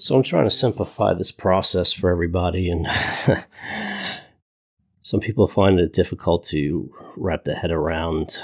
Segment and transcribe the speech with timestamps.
[0.00, 2.86] So I'm trying to simplify this process for everybody, and
[5.02, 8.38] some people find it difficult to wrap their head around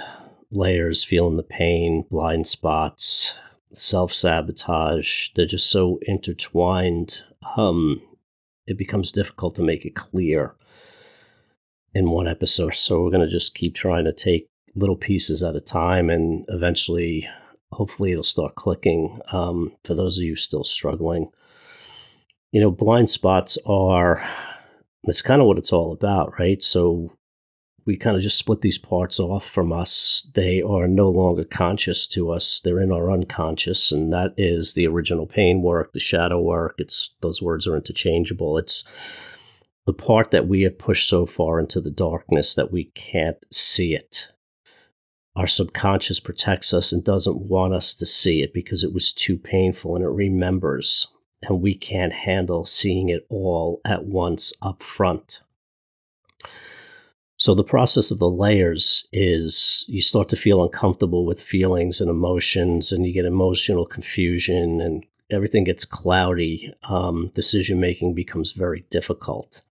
[0.51, 3.33] layers, feeling the pain, blind spots,
[3.73, 5.31] self sabotage.
[5.35, 7.23] They're just so intertwined.
[7.57, 8.03] Um,
[8.67, 10.57] it becomes difficult to make it clear
[11.95, 12.75] in one episode.
[12.75, 16.45] So we're going to just keep trying to take little pieces at a time, and
[16.49, 17.27] eventually,
[17.73, 19.21] hopefully, it'll start clicking.
[19.33, 21.31] Um, for those of you still struggling
[22.53, 24.27] you know, blind spots are
[25.05, 26.63] that's kind of what it's all about, right?
[26.63, 27.13] So
[27.87, 30.29] we kind of just split these parts off from us.
[30.35, 32.61] They are no longer conscious to us.
[32.61, 36.75] They're in our unconscious, and that is the original pain work, the shadow work.
[36.79, 38.59] It's those words are interchangeable.
[38.59, 38.83] It's
[39.87, 43.95] the part that we have pushed so far into the darkness that we can't see
[43.95, 44.33] it.
[45.37, 49.39] Our subconscious protects us and doesn't want us to see it because it was too
[49.39, 51.07] painful and it remembers
[51.43, 55.41] and we can't handle seeing it all at once up front.
[57.39, 62.09] So, the process of the layers is you start to feel uncomfortable with feelings and
[62.09, 66.73] emotions, and you get emotional confusion, and everything gets cloudy.
[66.85, 69.63] Um, decision making becomes very difficult.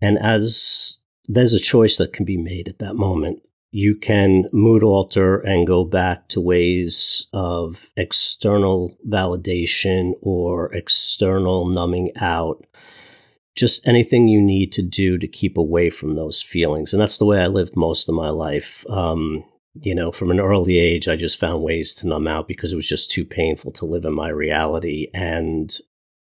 [0.00, 4.82] And as there's a choice that can be made at that moment, you can mood
[4.82, 12.64] alter and go back to ways of external validation or external numbing out.
[13.54, 16.92] Just anything you need to do to keep away from those feelings.
[16.92, 18.88] And that's the way I lived most of my life.
[18.88, 19.44] Um,
[19.74, 22.76] you know, from an early age, I just found ways to numb out because it
[22.76, 25.08] was just too painful to live in my reality.
[25.12, 25.76] And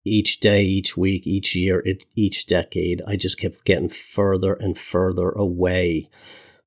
[0.05, 1.84] each day, each week, each year,
[2.17, 6.09] each decade, I just kept getting further and further away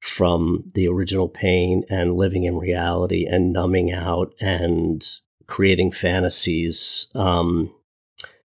[0.04, 7.74] from the original pain and living in reality and numbing out and creating fantasies um,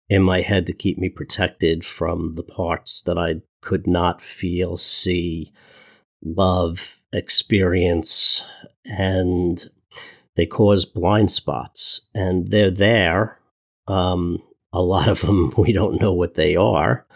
[0.08, 4.78] in my head to keep me protected from the parts that I could not feel,
[4.78, 5.52] see,
[6.24, 8.42] love, experience,
[8.86, 9.62] and
[10.36, 12.08] they cause blind spots.
[12.14, 13.38] And they're there.
[13.86, 14.42] Um,
[14.72, 17.06] a lot of them, we don't know what they are.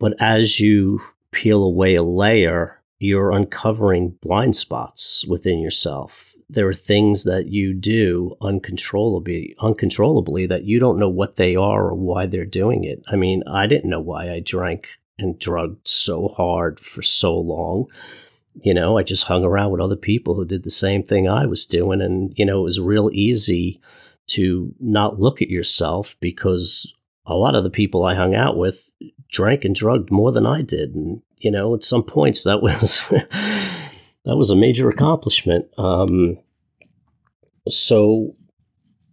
[0.00, 1.00] But as you
[1.30, 6.34] peel away a layer, you're uncovering blind spots within yourself.
[6.48, 11.88] There are things that you do uncontrollably, uncontrollably that you don't know what they are
[11.88, 13.02] or why they're doing it.
[13.08, 14.86] I mean, I didn't know why I drank
[15.18, 17.86] and drugged so hard for so long.
[18.54, 21.46] You know, I just hung around with other people who did the same thing I
[21.46, 22.00] was doing.
[22.00, 23.80] And, you know, it was real easy
[24.28, 26.94] to not look at yourself because
[27.26, 28.92] a lot of the people I hung out with
[29.30, 30.94] drank and drugged more than I did.
[30.94, 33.02] And you know, at some points that was
[34.24, 35.66] that was a major accomplishment.
[35.78, 36.38] Um,
[37.68, 38.34] so,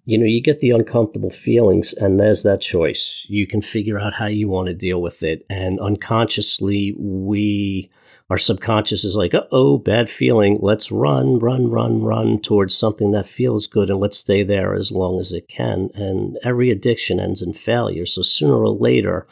[0.06, 3.26] you know, you get the uncomfortable feelings, and there's that choice.
[3.30, 7.92] You can figure out how you want to deal with it, and unconsciously, we
[8.30, 10.58] our subconscious is like, oh, bad feeling.
[10.62, 14.92] Let's run, run, run, run towards something that feels good and let's stay there as
[14.92, 15.90] long as it can.
[15.94, 18.06] And every addiction ends in failure.
[18.06, 19.28] So sooner or later,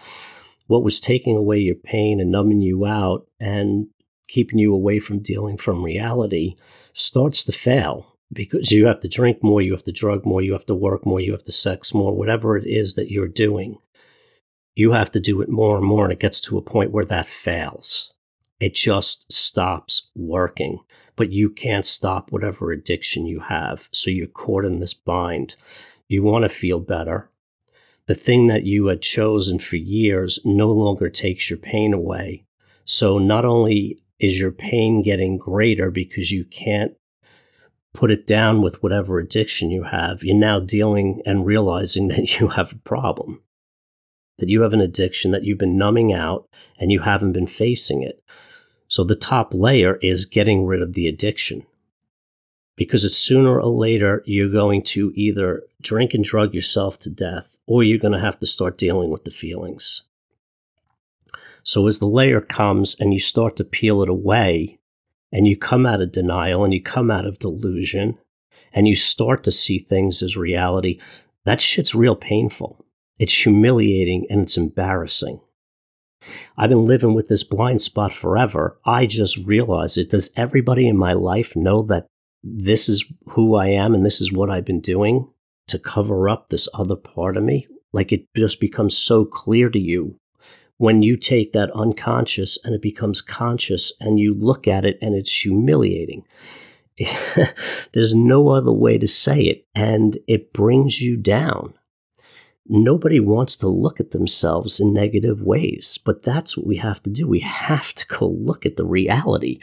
[0.72, 3.88] what was taking away your pain and numbing you out and
[4.30, 6.56] keeping you away from dealing from reality
[6.94, 10.54] starts to fail because you have to drink more, you have to drug more, you
[10.54, 13.80] have to work more, you have to sex more, whatever it is that you're doing.
[14.74, 17.04] You have to do it more and more, and it gets to a point where
[17.04, 18.14] that fails.
[18.62, 20.80] It just stops working.
[21.18, 23.90] But you can't stop whatever addiction you have.
[23.92, 25.58] So you're caught in this bind.
[26.08, 27.31] You want to feel better
[28.12, 32.44] the thing that you had chosen for years no longer takes your pain away.
[32.84, 36.94] So not only is your pain getting greater because you can't
[37.94, 42.50] put it down with whatever addiction you have, you're now dealing and realizing that you
[42.50, 43.42] have a problem,
[44.40, 48.04] that you have an addiction that you've been numbing out and you haven't been facing
[48.04, 48.22] it.
[48.90, 51.66] So the top layer is getting rid of the addiction
[52.76, 57.58] because it's sooner or later you're going to either drink and drug yourself to death
[57.68, 60.04] or you're going to have to start dealing with the feelings.
[61.64, 64.80] So as the layer comes and you start to peel it away
[65.32, 68.18] and you come out of denial and you come out of delusion
[68.74, 71.00] and you start to see things as reality,
[71.46, 72.86] that shit's real painful.
[73.20, 75.42] It's humiliating and it's embarrassing.
[76.58, 78.80] I've been living with this blind spot forever.
[78.86, 80.10] I just realized it.
[80.10, 82.08] Does everybody in my life know that
[82.44, 85.30] this is who I am and this is what I've been doing
[85.72, 87.68] to cover up this other part of me.
[87.92, 90.20] Like it just becomes so clear to you
[90.78, 95.16] when you take that unconscious and it becomes conscious and you look at it and
[95.16, 96.26] it's humiliating.
[97.94, 99.68] There's no other way to say it.
[99.76, 101.74] And it brings you down.
[102.68, 107.10] Nobody wants to look at themselves in negative ways, but that's what we have to
[107.10, 107.28] do.
[107.28, 109.60] We have to go look at the reality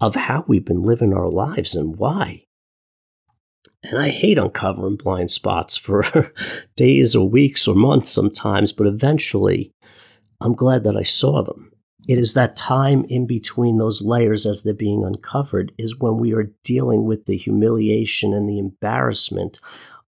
[0.00, 2.44] of how we've been living our lives and why.
[3.82, 6.32] And I hate uncovering blind spots for
[6.76, 9.72] days or weeks or months sometimes, but eventually
[10.40, 11.72] I'm glad that I saw them.
[12.08, 16.32] It is that time in between those layers as they're being uncovered is when we
[16.34, 19.60] are dealing with the humiliation and the embarrassment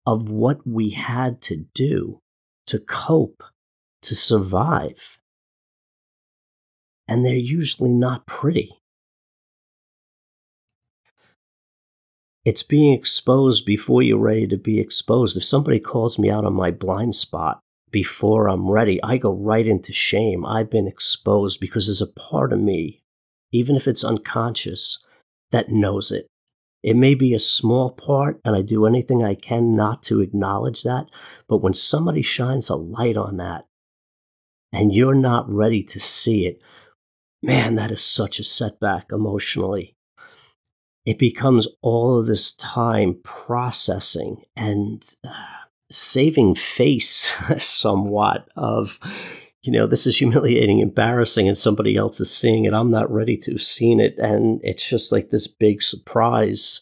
[0.05, 2.21] of what we had to do
[2.67, 3.43] to cope,
[4.01, 5.19] to survive.
[7.07, 8.80] And they're usually not pretty.
[12.43, 15.37] It's being exposed before you're ready to be exposed.
[15.37, 17.59] If somebody calls me out on my blind spot
[17.91, 20.43] before I'm ready, I go right into shame.
[20.43, 23.03] I've been exposed because there's a part of me,
[23.51, 24.97] even if it's unconscious,
[25.51, 26.27] that knows it.
[26.81, 30.81] It may be a small part, and I do anything I can not to acknowledge
[30.81, 31.11] that.
[31.47, 33.65] But when somebody shines a light on that
[34.73, 36.63] and you're not ready to see it,
[37.43, 39.95] man, that is such a setback emotionally.
[41.05, 45.45] It becomes all of this time processing and uh,
[45.91, 48.99] saving face somewhat of
[49.63, 52.73] you know, this is humiliating, embarrassing, and somebody else is seeing it.
[52.73, 54.17] I'm not ready to have seen it.
[54.17, 56.81] And it's just like this big surprise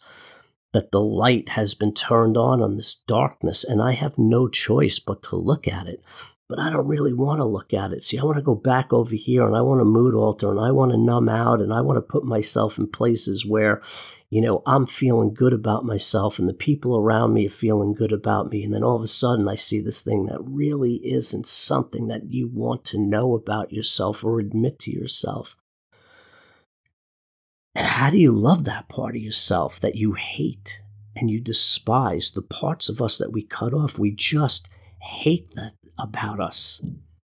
[0.72, 3.66] that the light has been turned on on this darkness.
[3.66, 6.02] And I have no choice but to look at it.
[6.50, 8.02] But I don't really want to look at it.
[8.02, 10.60] See, I want to go back over here and I want to mood alter and
[10.60, 13.84] I want to numb out and I want to put myself in places where
[14.30, 18.12] you know, I'm feeling good about myself and the people around me are feeling good
[18.12, 18.64] about me.
[18.64, 22.32] And then all of a sudden I see this thing that really isn't something that
[22.32, 25.58] you want to know about yourself or admit to yourself.
[27.74, 30.84] And how do you love that part of yourself that you hate
[31.16, 32.32] and you despise?
[32.32, 34.70] The parts of us that we cut off, we just
[35.02, 36.84] hate that about us.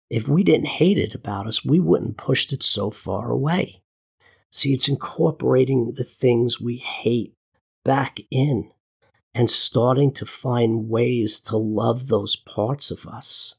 [0.10, 3.82] If we didn't hate it about us, we wouldn't pushed it so far away.
[4.52, 7.34] See, it's incorporating the things we hate
[7.84, 8.72] back in
[9.34, 13.56] and starting to find ways to love those parts of us.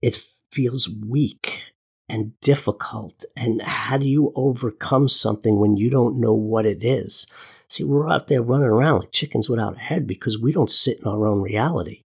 [0.00, 1.72] It feels weak
[2.08, 3.24] and difficult.
[3.36, 7.26] And how do you overcome something when you don't know what it is?
[7.68, 11.00] See, we're out there running around like chickens without a head because we don't sit
[11.00, 12.04] in our own reality.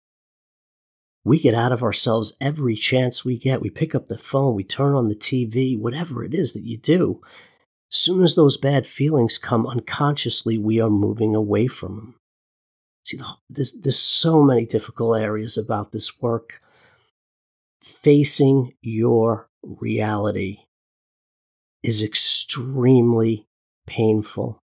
[1.24, 3.62] We get out of ourselves every chance we get.
[3.62, 6.78] We pick up the phone, we turn on the TV, whatever it is that you
[6.78, 7.22] do.
[7.92, 12.16] As soon as those bad feelings come unconsciously, we are moving away from them.
[13.04, 13.18] See,
[13.50, 16.62] there's, there's so many difficult areas about this work.
[17.82, 20.60] Facing your reality
[21.82, 23.48] is extremely
[23.88, 24.60] painful.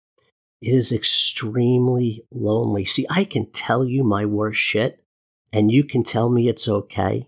[0.62, 2.86] It is extremely lonely.
[2.86, 5.03] See, I can tell you my worst shit,
[5.54, 7.28] and you can tell me it's okay.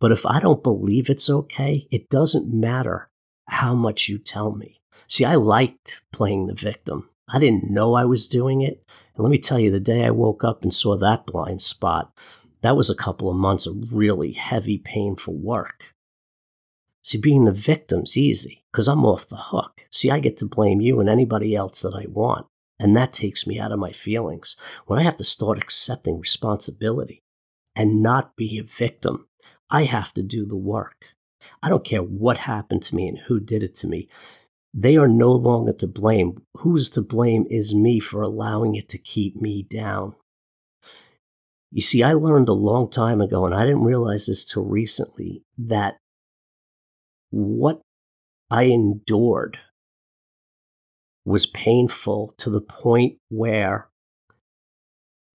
[0.00, 3.08] But if I don't believe it's okay, it doesn't matter
[3.48, 4.78] how much you tell me.
[5.08, 7.10] See, I liked playing the victim.
[7.28, 8.82] I didn't know I was doing it.
[9.14, 12.12] And let me tell you, the day I woke up and saw that blind spot,
[12.62, 15.92] that was a couple of months of really heavy, painful work.
[17.02, 19.86] See, being the victim's easy because I'm off the hook.
[19.90, 22.46] See, I get to blame you and anybody else that I want.
[22.78, 27.22] And that takes me out of my feelings when I have to start accepting responsibility
[27.76, 29.28] and not be a victim.
[29.70, 31.14] I have to do the work.
[31.62, 34.08] I don't care what happened to me and who did it to me.
[34.72, 36.42] They are no longer to blame.
[36.58, 40.14] Who's to blame is me for allowing it to keep me down.
[41.70, 45.44] You see, I learned a long time ago, and I didn't realize this till recently,
[45.58, 45.98] that
[47.30, 47.82] what
[48.50, 49.58] I endured
[51.24, 53.88] was painful to the point where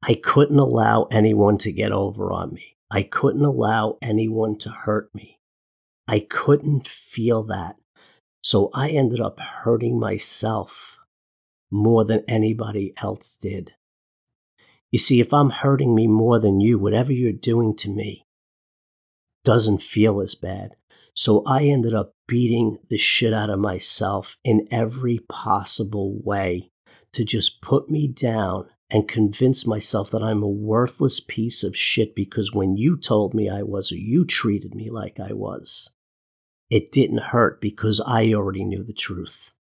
[0.03, 2.77] I couldn't allow anyone to get over on me.
[2.89, 5.39] I couldn't allow anyone to hurt me.
[6.08, 7.75] I couldn't feel that.
[8.43, 11.00] So I ended up hurting myself
[11.70, 13.75] more than anybody else did.
[14.91, 18.25] You see, if I'm hurting me more than you, whatever you're doing to me
[19.46, 20.75] doesn't feel as bad.
[21.15, 26.72] So I ended up beating the shit out of myself in every possible way
[27.13, 32.13] to just put me down and convince myself that I'm a worthless piece of shit
[32.13, 35.91] because when you told me I was or you treated me like I was,
[36.69, 39.53] it didn't hurt because I already knew the truth.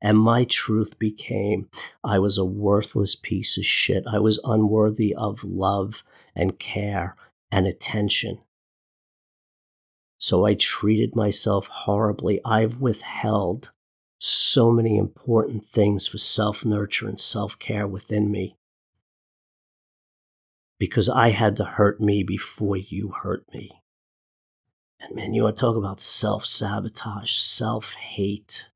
[0.00, 1.68] And my truth became
[2.02, 4.04] I was a worthless piece of shit.
[4.10, 6.02] I was unworthy of love
[6.34, 7.14] and care
[7.52, 8.38] and attention.
[10.18, 12.40] So I treated myself horribly.
[12.44, 13.70] I've withheld
[14.18, 18.56] so many important things for self nurture and self care within me
[20.82, 23.70] because I had to hurt me before you hurt me.
[24.98, 28.68] And man, you want to talk about self sabotage, self hate.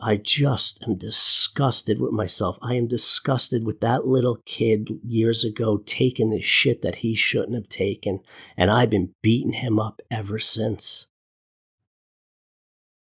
[0.00, 2.58] I just am disgusted with myself.
[2.60, 7.54] I am disgusted with that little kid years ago taking the shit that he shouldn't
[7.54, 8.18] have taken.
[8.56, 11.06] And I've been beating him up ever since.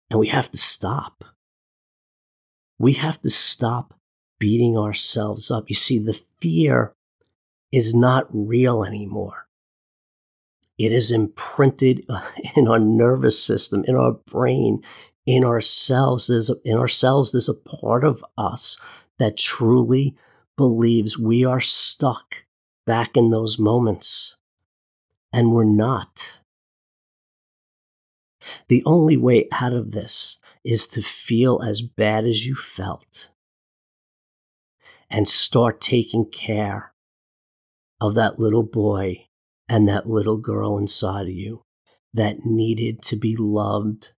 [0.09, 1.23] And we have to stop.
[2.77, 3.93] We have to stop
[4.39, 5.69] beating ourselves up.
[5.69, 6.93] You see, the fear
[7.71, 9.47] is not real anymore.
[10.77, 12.05] It is imprinted
[12.55, 14.83] in our nervous system, in our brain,
[15.25, 16.27] in ourselves.
[16.27, 18.77] There's a, in ourselves, there's a part of us
[19.19, 20.15] that truly
[20.55, 22.45] believes we are stuck
[22.85, 24.35] back in those moments.
[25.33, 26.39] And we're not.
[28.69, 33.29] The only way out of this is to feel as bad as you felt
[35.09, 36.93] and start taking care
[37.99, 39.27] of that little boy
[39.69, 41.63] and that little girl inside of you
[42.13, 44.13] that needed to be loved,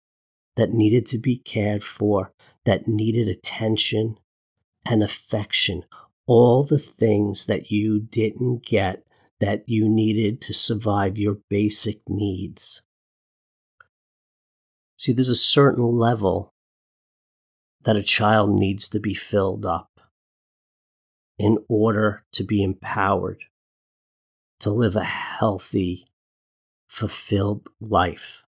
[0.56, 2.34] that needed to be cared for,
[2.66, 4.18] that needed attention
[4.86, 5.84] and affection.
[6.28, 9.04] All the things that you didn't get
[9.40, 12.84] that you needed to survive your basic needs.
[14.98, 16.54] See, there's a certain level
[17.84, 20.02] that a child needs to be filled up
[21.38, 23.46] in order to be empowered
[24.60, 26.08] to live a healthy,
[26.88, 28.44] fulfilled life.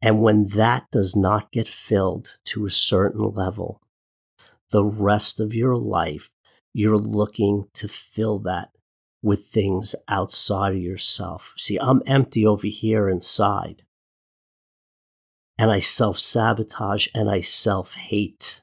[0.00, 3.80] And when that does not get filled to a certain level,
[4.70, 6.30] the rest of your life,
[6.72, 8.70] you're looking to fill that
[9.22, 11.54] with things outside of yourself.
[11.56, 13.82] See, I'm empty over here inside.
[15.56, 18.62] And I self sabotage and I self hate.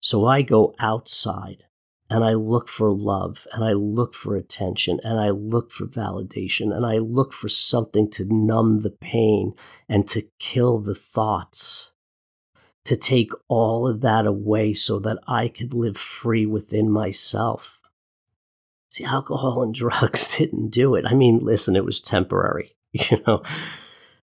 [0.00, 1.64] So I go outside
[2.10, 6.74] and I look for love and I look for attention and I look for validation
[6.74, 9.54] and I look for something to numb the pain
[9.88, 11.92] and to kill the thoughts,
[12.84, 17.82] to take all of that away so that I could live free within myself.
[18.88, 21.04] See, alcohol and drugs didn't do it.
[21.06, 23.42] I mean, listen, it was temporary, you know.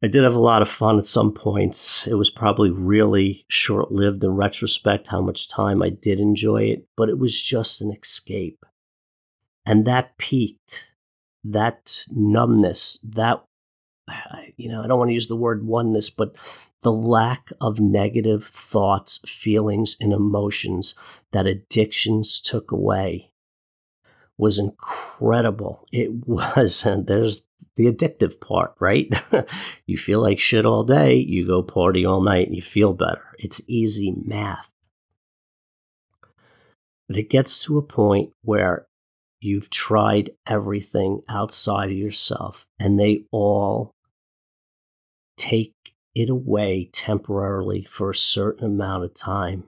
[0.04, 2.06] I did have a lot of fun at some points.
[2.06, 6.86] It was probably really short lived in retrospect how much time I did enjoy it,
[6.96, 8.64] but it was just an escape.
[9.66, 10.92] And that peaked,
[11.44, 13.44] that numbness, that,
[14.56, 16.36] you know, I don't want to use the word oneness, but
[16.84, 20.94] the lack of negative thoughts, feelings, and emotions
[21.32, 23.32] that addictions took away
[24.38, 25.86] was incredible.
[25.92, 29.14] It was, and there's the addictive part, right?
[29.86, 33.36] you feel like shit all day, you go party all night, and you feel better.
[33.40, 34.72] It's easy math.
[37.08, 38.88] But it gets to a point where
[39.40, 43.94] you've tried everything outside of yourself, and they all
[45.38, 45.74] take
[46.16, 49.66] it away temporarily for a certain amount of time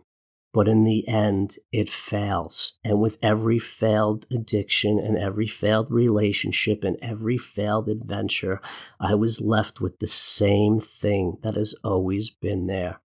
[0.54, 2.80] but in the end, it fails.
[2.84, 8.60] And with every failed addiction and every failed relationship and every failed adventure,
[9.00, 13.00] I was left with the same thing that has always been there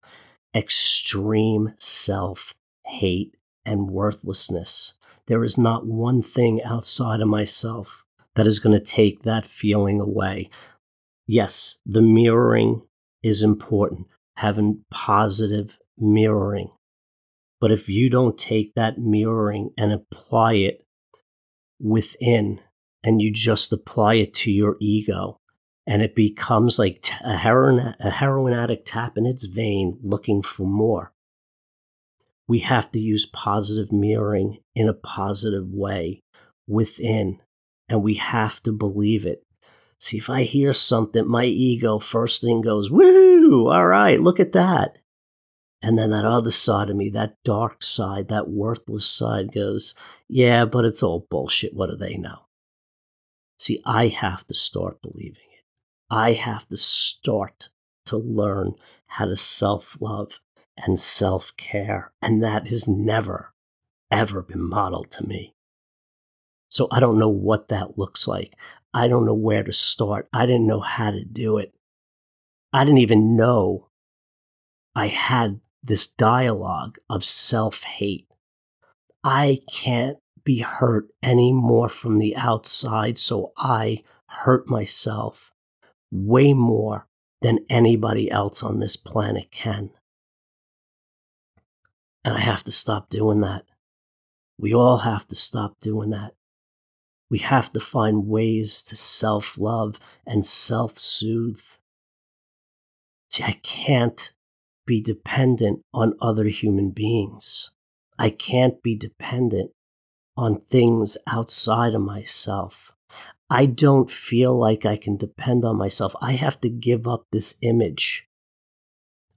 [0.55, 2.53] extreme self
[2.85, 3.35] hate
[3.65, 4.93] and worthlessness.
[5.25, 9.99] There is not one thing outside of myself that is going to take that feeling
[9.99, 10.49] away.
[11.25, 12.83] Yes, the mirroring
[13.23, 16.69] is important, having positive mirroring
[17.63, 20.85] but if you don't take that mirroring and apply it
[21.79, 22.59] within
[23.05, 25.39] and you just apply it to your ego
[25.87, 31.13] and it becomes like a heroin, a heroin addict tapping its vein looking for more.
[32.49, 36.21] We have to use positive mirroring in a positive way
[36.67, 37.41] within
[37.87, 39.41] and we have to believe it.
[39.99, 44.51] See, if I hear something, my ego first thing goes, woo, all right, look at
[44.51, 44.97] that.
[45.83, 49.93] And then that other side of me, that dark side, that worthless side goes,
[50.29, 51.73] yeah, but it's all bullshit.
[51.73, 52.45] What do they know?
[53.59, 55.65] See, I have to start believing it.
[56.09, 57.67] I have to start
[58.05, 58.75] to learn
[59.07, 60.39] how to self love
[60.77, 62.13] and self care.
[62.21, 63.53] And that has never,
[64.09, 65.53] ever been modeled to me.
[66.69, 68.55] So I don't know what that looks like.
[68.93, 70.29] I don't know where to start.
[70.31, 71.73] I didn't know how to do it.
[72.71, 73.89] I didn't even know
[74.95, 78.27] I had this dialogue of self hate.
[79.23, 85.53] I can't be hurt anymore from the outside, so I hurt myself
[86.11, 87.07] way more
[87.41, 89.91] than anybody else on this planet can.
[92.23, 93.65] And I have to stop doing that.
[94.57, 96.33] We all have to stop doing that.
[97.29, 101.59] We have to find ways to self love and self soothe.
[103.29, 104.32] See, I can't
[104.85, 107.71] be dependent on other human beings.
[108.17, 109.71] I can't be dependent
[110.35, 112.91] on things outside of myself.
[113.49, 116.15] I don't feel like I can depend on myself.
[116.21, 118.27] I have to give up this image.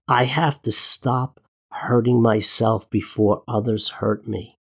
[0.09, 1.41] I have to stop
[1.73, 4.59] hurting myself before others hurt me.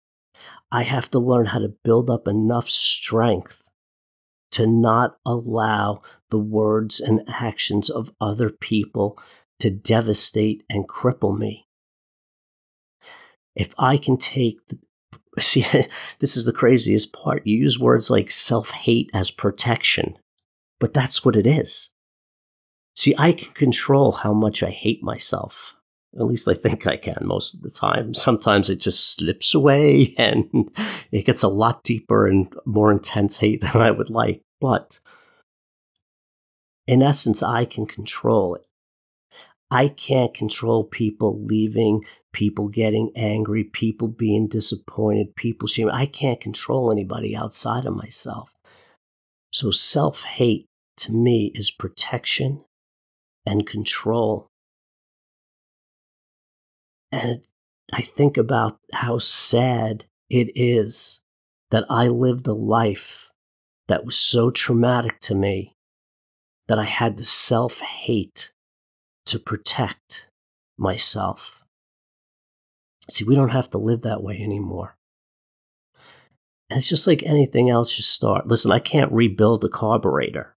[0.70, 3.70] I have to learn how to build up enough strength
[4.50, 9.18] to not allow the words and actions of other people
[9.60, 11.66] to devastate and cripple me.
[13.54, 14.78] If I can take the,
[15.40, 15.64] see,
[16.18, 17.46] this is the craziest part.
[17.46, 20.18] You use words like self hate as protection,
[20.78, 21.90] but that's what it is.
[22.94, 25.76] See, I can control how much I hate myself.
[26.18, 28.14] At least I think I can most of the time.
[28.14, 30.70] Sometimes it just slips away and
[31.12, 34.42] it gets a lot deeper and more intense hate than I would like.
[34.60, 35.00] But
[36.86, 38.66] in essence, I can control it.
[39.70, 45.94] I can't control people leaving, people getting angry, people being disappointed, people shaming.
[45.94, 48.54] I can't control anybody outside of myself.
[49.52, 50.66] So self hate
[50.98, 52.64] to me is protection
[53.44, 54.48] and control.
[57.10, 57.44] And
[57.92, 61.22] I think about how sad it is
[61.70, 63.30] that I lived a life
[63.88, 65.76] that was so traumatic to me
[66.68, 68.52] that I had the self hate
[69.26, 70.30] to protect
[70.78, 71.64] myself.
[73.10, 74.96] See, we don't have to live that way anymore.
[76.68, 78.48] And it's just like anything else you start.
[78.48, 80.56] Listen, I can't rebuild a carburetor.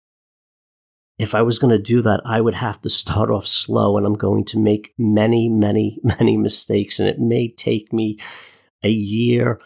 [1.20, 4.06] If I was going to do that, I would have to start off slow and
[4.06, 7.00] I'm going to make many, many, many mistakes.
[7.00, 8.18] And it may take me
[8.84, 9.60] a year,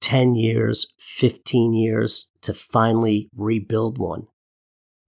[0.00, 4.28] 10 years, 15 years to finally rebuild one.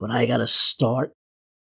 [0.01, 1.13] But I got to start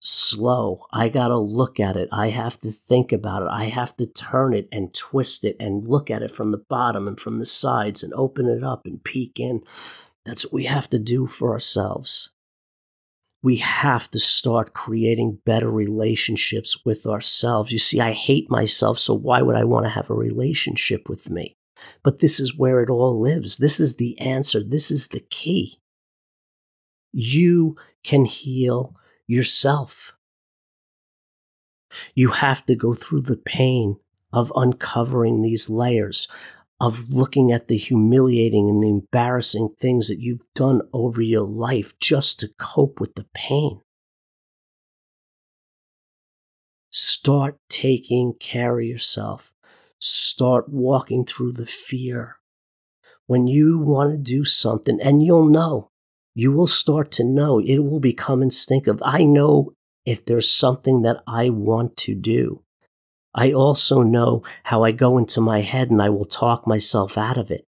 [0.05, 0.85] slow.
[0.93, 2.11] I got to look at it.
[2.13, 3.49] I have to think about it.
[3.51, 7.09] I have to turn it and twist it and look at it from the bottom
[7.09, 9.63] and from the sides and open it up and peek in.
[10.27, 12.31] That's what we have to do for ourselves.
[13.43, 17.73] We have to start creating better relationships with ourselves.
[17.73, 21.31] You see, I hate myself, so why would I want to have a relationship with
[21.31, 21.57] me?
[22.03, 23.57] But this is where it all lives.
[23.57, 24.63] This is the answer.
[24.63, 25.79] This is the key.
[27.13, 28.95] You can heal
[29.27, 30.17] yourself.
[32.15, 33.97] You have to go through the pain
[34.33, 36.29] of uncovering these layers,
[36.81, 42.41] of looking at the humiliating and embarrassing things that you've done over your life just
[42.41, 43.81] to cope with the pain.
[46.91, 49.53] Start taking care of yourself.
[49.99, 52.37] Start walking through the fear.
[53.27, 55.91] When you want to do something, and you'll know,
[56.35, 59.01] you will start to know it will become instinctive.
[59.05, 59.73] I know
[60.05, 62.63] if there's something that I want to do.
[63.35, 67.39] I also know how I go into my head and I will talk myself out
[67.39, 67.65] of it.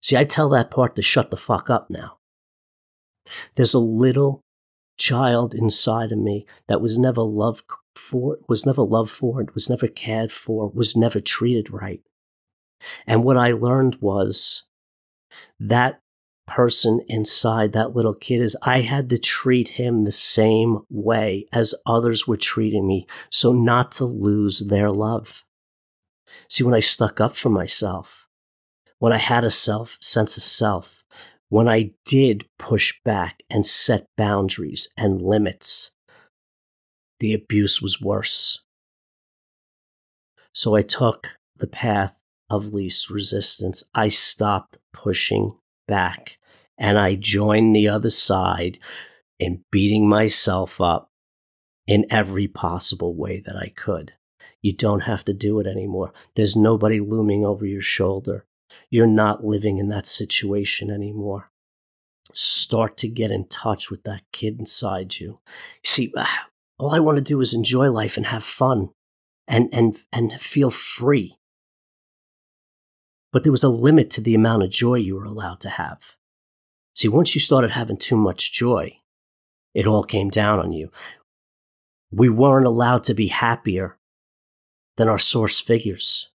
[0.00, 2.18] See, I tell that part to shut the fuck up now.
[3.54, 4.42] There's a little
[4.98, 9.70] child inside of me that was never loved for, was never loved for, and was
[9.70, 12.00] never cared for, was never treated right.
[13.06, 14.68] And what I learned was
[15.58, 16.00] that
[16.48, 21.74] person inside that little kid is I had to treat him the same way as
[21.86, 25.44] others were treating me so not to lose their love.
[26.48, 28.26] See, when I stuck up for myself,
[28.98, 31.04] when I had a self sense of self,
[31.48, 35.92] when I did push back and set boundaries and limits,
[37.20, 38.64] the abuse was worse.
[40.52, 43.84] So I took the path of least resistance.
[43.94, 45.52] I stopped pushing
[45.86, 46.37] back
[46.78, 48.78] and I joined the other side
[49.38, 51.10] in beating myself up
[51.86, 54.12] in every possible way that I could.
[54.62, 56.12] You don't have to do it anymore.
[56.34, 58.44] There's nobody looming over your shoulder.
[58.90, 61.50] You're not living in that situation anymore.
[62.34, 65.40] Start to get in touch with that kid inside you.
[65.84, 66.12] See,
[66.78, 68.90] all I want to do is enjoy life and have fun
[69.46, 71.38] and, and, and feel free.
[73.32, 76.17] But there was a limit to the amount of joy you were allowed to have.
[76.98, 78.98] See, once you started having too much joy,
[79.72, 80.90] it all came down on you.
[82.10, 83.96] We weren't allowed to be happier
[84.96, 86.32] than our source figures.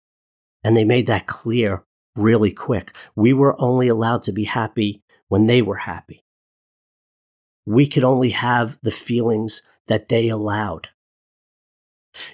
[0.63, 1.83] And they made that clear
[2.15, 2.95] really quick.
[3.17, 6.25] We were only allowed to be happy when they were happy.
[7.67, 10.91] We could only have the feelings that they allowed.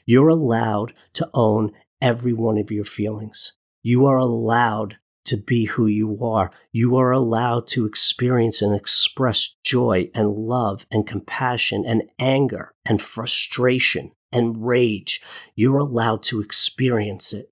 [0.04, 3.54] You're allowed to own every one of your feelings.
[3.82, 6.50] You are allowed to be who you are.
[6.72, 13.00] You are allowed to experience and express joy and love and compassion and anger and
[13.00, 15.20] frustration and rage.
[15.54, 17.50] You're allowed to experience it.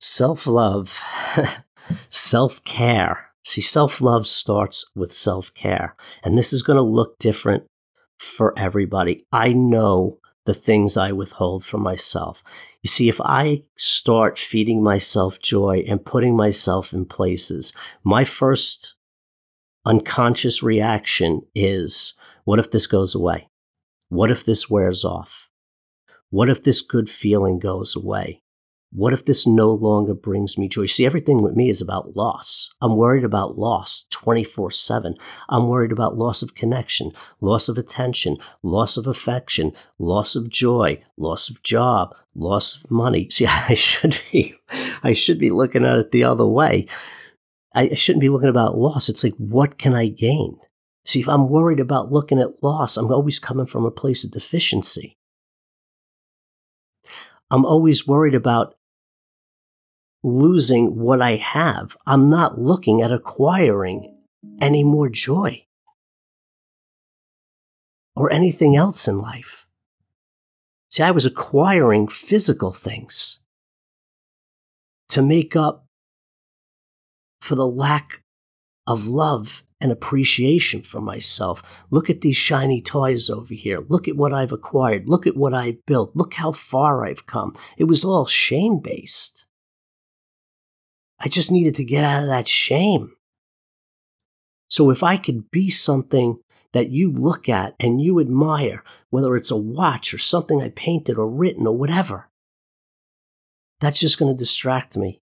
[0.00, 1.00] Self love,
[2.08, 3.30] self care.
[3.44, 5.96] See, self love starts with self care.
[6.22, 7.64] And this is going to look different
[8.18, 9.26] for everybody.
[9.32, 12.42] I know the things I withhold from myself.
[12.82, 18.96] You see, if I start feeding myself joy and putting myself in places, my first
[19.84, 23.48] unconscious reaction is what if this goes away?
[24.08, 25.48] What if this wears off?
[26.30, 28.41] What if this good feeling goes away?
[28.94, 30.84] What if this no longer brings me joy?
[30.84, 32.74] See, everything with me is about loss.
[32.82, 35.14] I'm worried about loss 24 7.
[35.48, 41.02] I'm worried about loss of connection, loss of attention, loss of affection, loss of joy,
[41.16, 43.28] loss of job, loss of money.
[43.30, 44.56] See, I should be,
[45.02, 46.86] I should be looking at it the other way.
[47.74, 49.08] I shouldn't be looking about loss.
[49.08, 50.58] It's like, what can I gain?
[51.06, 54.32] See, if I'm worried about looking at loss, I'm always coming from a place of
[54.32, 55.16] deficiency.
[57.50, 58.74] I'm always worried about
[60.22, 61.96] losing what I have.
[62.06, 64.18] I'm not looking at acquiring
[64.60, 65.66] any more joy
[68.14, 69.66] or anything else in life.
[70.90, 73.38] See, I was acquiring physical things
[75.08, 75.86] to make up
[77.40, 78.22] for the lack
[78.86, 81.84] of love and appreciation for myself.
[81.90, 83.84] Look at these shiny toys over here.
[83.88, 85.08] Look at what I've acquired.
[85.08, 86.14] Look at what I've built.
[86.14, 87.54] Look how far I've come.
[87.76, 89.46] It was all shame based.
[91.22, 93.12] I just needed to get out of that shame.
[94.68, 96.38] So if I could be something
[96.72, 101.18] that you look at and you admire, whether it's a watch or something I painted
[101.18, 102.28] or written or whatever,
[103.80, 105.20] that's just going to distract me.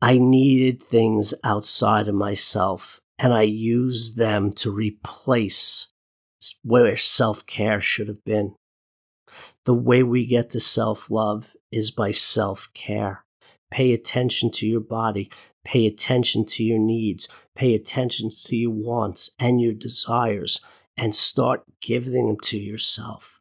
[0.00, 5.92] I needed things outside of myself and I used them to replace
[6.64, 8.56] where self care should have been.
[9.64, 13.24] The way we get to self love is by self care.
[13.70, 15.30] Pay attention to your body.
[15.64, 17.28] Pay attention to your needs.
[17.54, 20.60] Pay attention to your wants and your desires
[20.96, 23.40] and start giving them to yourself.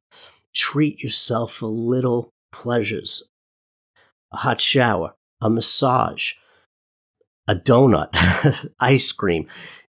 [0.53, 3.23] Treat yourself for little pleasures.
[4.31, 6.33] A hot shower, a massage,
[7.47, 9.47] a donut, ice cream,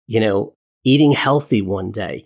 [0.07, 2.25] you know, eating healthy one day,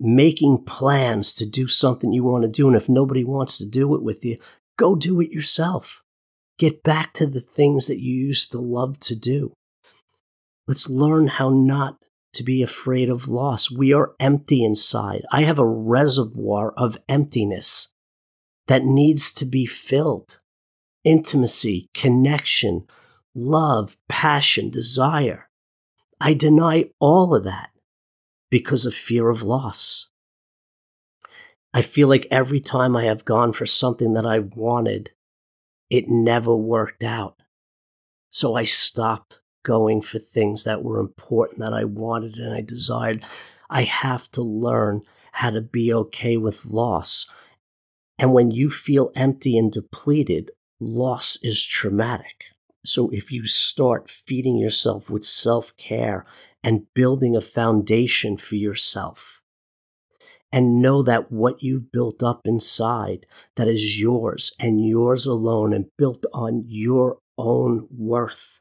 [0.00, 2.66] making plans to do something you want to do.
[2.66, 4.38] And if nobody wants to do it with you,
[4.76, 6.02] go do it yourself.
[6.58, 9.52] Get back to the things that you used to love to do.
[10.66, 11.96] Let's learn how not
[12.34, 13.70] to be afraid of loss.
[13.70, 15.22] We are empty inside.
[15.30, 17.88] I have a reservoir of emptiness
[18.68, 20.40] that needs to be filled.
[21.02, 22.86] Intimacy, connection,
[23.34, 25.48] love, passion, desire.
[26.20, 27.70] I deny all of that
[28.50, 30.10] because of fear of loss.
[31.72, 35.12] I feel like every time I have gone for something that I wanted,
[35.88, 37.36] it never worked out.
[38.30, 43.24] So I stopped going for things that were important that I wanted and I desired.
[43.68, 47.26] I have to learn how to be okay with loss.
[48.18, 52.44] And when you feel empty and depleted, loss is traumatic.
[52.84, 56.24] So if you start feeding yourself with self care
[56.62, 59.40] and building a foundation for yourself,
[60.52, 65.86] and know that what you've built up inside that is yours and yours alone and
[65.96, 68.60] built on your own worth.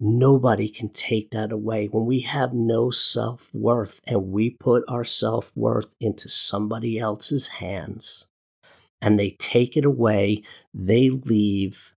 [0.00, 1.86] Nobody can take that away.
[1.86, 7.48] When we have no self worth and we put our self worth into somebody else's
[7.48, 8.28] hands
[9.02, 11.94] and they take it away, they leave,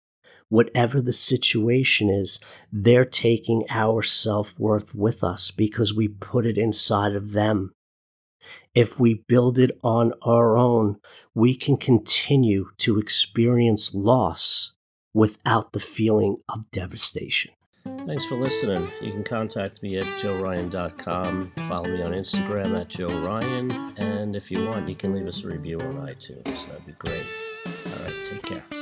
[0.51, 2.39] whatever the situation is,
[2.71, 7.73] they're taking our self worth with us because we put it inside of them.
[8.75, 10.97] If we build it on our own,
[11.33, 14.73] we can continue to experience loss
[15.13, 17.51] without the feeling of devastation.
[18.05, 18.87] Thanks for listening.
[19.01, 21.51] You can contact me at joeryan.com.
[21.69, 23.99] Follow me on Instagram at joeryan.
[23.99, 26.67] And if you want, you can leave us a review on iTunes.
[26.67, 27.25] That'd be great.
[27.65, 28.80] All right, take care.